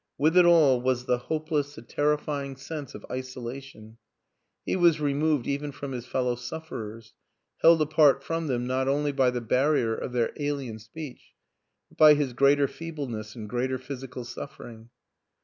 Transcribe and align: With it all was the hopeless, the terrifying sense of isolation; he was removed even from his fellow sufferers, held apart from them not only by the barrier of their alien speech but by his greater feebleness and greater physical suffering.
With 0.17 0.35
it 0.35 0.45
all 0.45 0.81
was 0.81 1.05
the 1.05 1.19
hopeless, 1.19 1.75
the 1.75 1.83
terrifying 1.83 2.55
sense 2.55 2.95
of 2.95 3.05
isolation; 3.11 3.99
he 4.65 4.75
was 4.75 4.99
removed 4.99 5.45
even 5.45 5.71
from 5.71 5.91
his 5.91 6.07
fellow 6.07 6.33
sufferers, 6.33 7.13
held 7.61 7.83
apart 7.83 8.23
from 8.23 8.47
them 8.47 8.65
not 8.65 8.87
only 8.87 9.11
by 9.11 9.29
the 9.29 9.41
barrier 9.41 9.93
of 9.95 10.11
their 10.11 10.31
alien 10.37 10.79
speech 10.79 11.35
but 11.87 11.99
by 11.99 12.13
his 12.15 12.33
greater 12.33 12.67
feebleness 12.67 13.35
and 13.35 13.47
greater 13.47 13.77
physical 13.77 14.25
suffering. 14.25 14.89